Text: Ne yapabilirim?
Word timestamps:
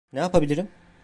Ne 0.13 0.19
yapabilirim? 0.19 0.69